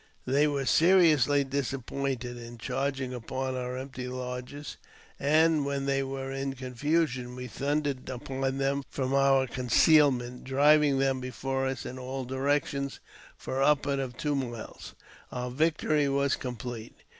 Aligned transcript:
They 0.25 0.47
were 0.47 0.65
seriously 0.65 1.43
disappointed 1.43 2.35
in 2.35 2.57
charging 2.57 3.13
upon 3.13 3.53
qui; 3.53 4.01
€mpty 4.05 4.09
lodges; 4.11 4.77
and, 5.19 5.63
while 5.63 5.79
they 5.79 6.01
were 6.01 6.31
in 6.31 6.55
confusion, 6.55 7.35
we 7.35 7.47
thunj 7.47 7.83
dered 7.83 8.09
upon 8.09 8.57
them 8.57 8.81
from 8.89 9.13
our 9.13 9.45
concealment, 9.45 10.43
driving 10.43 10.97
them 10.97 11.19
before 11.19 11.67
lis 11.67 11.85
in 11.85 11.99
all 11.99 12.25
directions 12.25 12.99
for 13.37 13.61
upwards 13.61 14.01
of 14.01 14.17
two 14.17 14.33
miles. 14.35 14.95
Our 15.31 15.51
victory 15.51 16.09
was 16.09 16.35
complete. 16.35 16.95